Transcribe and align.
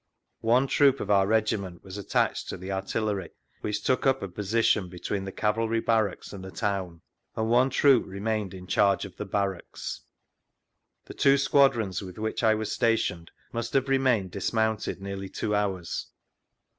One 0.39 0.65
troop 0.65 0.99
of 0.99 1.11
our 1.11 1.27
Regiment 1.27 1.83
was 1.83 1.95
attached 1.95 2.49
to 2.49 2.57
the 2.57 2.71
artillery, 2.71 3.29
which 3.59 3.83
took 3.83 4.07
up 4.07 4.23
a 4.23 4.27
position 4.27 4.89
between 4.89 5.25
the 5.25 5.31
Cavalry 5.31 5.79
Barracks 5.79 6.33
and 6.33 6.43
the 6.43 6.49
town; 6.49 7.01
and 7.35 7.47
one 7.51 7.69
troop 7.69 8.07
remained 8.07 8.55
in 8.55 8.65
charge 8.65 9.05
of 9.05 9.15
the 9.17 9.25
Barracks. 9.27 10.01
The 11.05 11.13
two 11.13 11.35
squadr<His 11.37 12.01
with 12.01 12.17
which 12.17 12.41
I 12.41 12.55
was 12.55 12.71
stationed 12.71 13.29
must 13.51 13.73
have 13.73 13.87
remained 13.87 14.31
dismounted 14.31 15.03
nearly 15.03 15.29
two 15.29 15.53
hours. 15.53 16.07